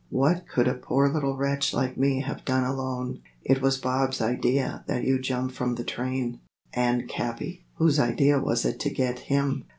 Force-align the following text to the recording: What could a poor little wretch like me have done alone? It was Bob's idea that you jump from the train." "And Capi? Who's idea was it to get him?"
What 0.09 0.47
could 0.47 0.67
a 0.67 0.73
poor 0.73 1.07
little 1.13 1.37
wretch 1.37 1.75
like 1.75 1.95
me 1.95 2.21
have 2.21 2.43
done 2.43 2.63
alone? 2.63 3.21
It 3.43 3.61
was 3.61 3.77
Bob's 3.77 4.19
idea 4.19 4.83
that 4.87 5.03
you 5.03 5.19
jump 5.19 5.51
from 5.51 5.75
the 5.75 5.83
train." 5.83 6.39
"And 6.73 7.07
Capi? 7.07 7.67
Who's 7.75 7.99
idea 7.99 8.39
was 8.39 8.65
it 8.65 8.79
to 8.79 8.89
get 8.89 9.19
him?" 9.19 9.65